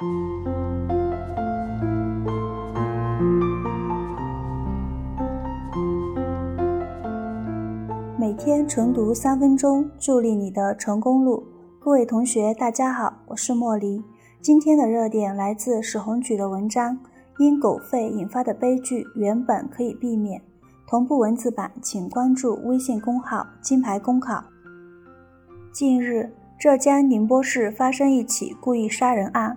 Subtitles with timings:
[0.00, 0.06] 每
[8.38, 11.44] 天晨读三分钟，助力你的成功路。
[11.78, 14.02] 各位同学，大家好，我是莫离。
[14.40, 16.98] 今天的热点来自史红举的文章，
[17.38, 20.40] 因狗吠引发的悲剧原本可以避免。
[20.86, 24.42] 同步文字版，请关注微信公号“金牌公考”。
[25.74, 29.49] 近日，浙江宁波市发生一起故意杀人案，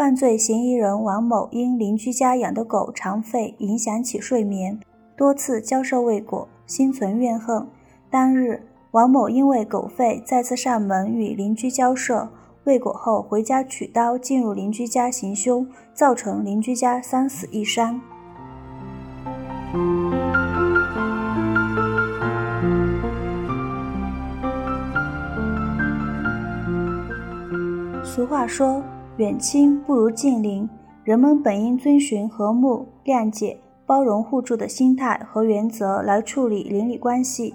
[0.00, 4.80] 犯罪嫌疑人王某因邻居家养的狗常吠影响其睡眠，
[5.14, 7.68] 多次交涉未果，心存怨恨。
[8.08, 12.30] 当日，王某因为狗吠再次上门与邻居交涉。
[12.64, 18.00] 未果后，回家取刀进入邻居家行凶，造成邻居家三死一伤。
[28.02, 28.82] 俗话说
[29.20, 30.66] ：“远亲不如近邻。”
[31.04, 33.54] 人们本应遵循和睦、谅解、
[33.84, 37.54] 包容、互助的心态和原则来处理邻里关系，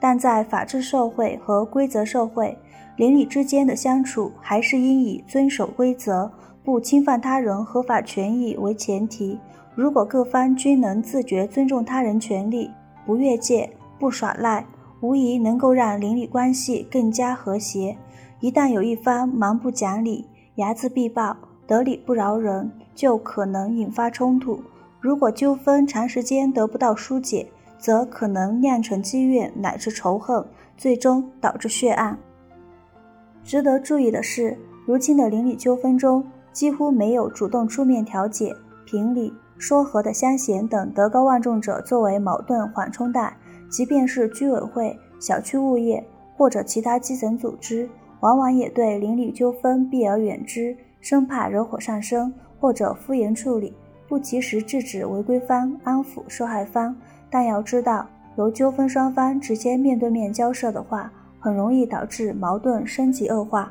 [0.00, 2.58] 但在法治社会和规则社会。
[2.96, 6.28] 邻里之间的相处，还是应以遵守规则、
[6.64, 9.38] 不侵犯他人合法权益为前提。
[9.76, 12.68] 如果各方均能自觉尊重他人权利，
[13.06, 14.66] 不越界、不耍赖，
[15.00, 17.96] 无疑能够让邻里关系更加和谐。
[18.40, 20.26] 一旦有一方蛮不讲理、
[20.56, 24.62] 睚眦必报、得理不饶人，就可能引发冲突。
[25.00, 30.44] 如果纠纷长时间得不到疏解，则可能酿成积怨乃至仇恨，
[30.76, 32.18] 最终导致血案。
[33.42, 38.54] 值得注意的是，如今的邻里纠纷中几乎没有主动出面调解、
[38.86, 43.36] 评理、说和的乡贤等德高望重者作为矛盾缓冲带。
[43.68, 47.88] 即便是居委会、小区物业或者其他基层组织，
[48.24, 53.74] 往往也对邻里纠纷避而远之，生怕惹火上身，或者敷衍处理，
[54.08, 56.96] 不及时制止违规方、安抚受害方。
[57.28, 58.06] 但要知道，
[58.38, 63.70] 由纠纷双方直接面对面交涉的话，很容易导致矛盾升级恶化。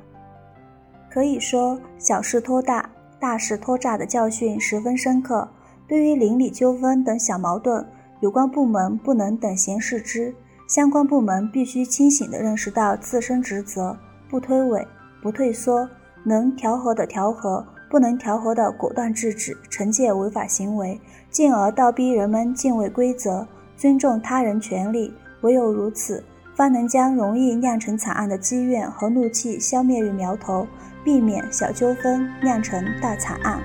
[1.10, 2.88] 可以说，小事拖大，
[3.20, 5.50] 大事拖炸的教训十分深刻。
[5.88, 7.84] 对于邻里纠纷等小矛盾，
[8.20, 10.32] 有关部门不能等闲视之，
[10.68, 13.98] 相关部门必须清醒地认识到自身职责，
[14.34, 14.84] 不推诿，
[15.22, 15.88] 不退缩，
[16.24, 21.00] 能调和的调和，不能调和的果断制止、惩戒违法行为，
[21.30, 23.46] 进而倒逼人们敬畏规则，
[23.78, 25.14] 尊重他人权利。
[25.42, 26.24] 唯有如此。
[26.56, 30.66] 方能将容易酿成惨案的积怨和怒气消灭于苗头，
[31.04, 33.60] 避免小纠纷酿成大惨案。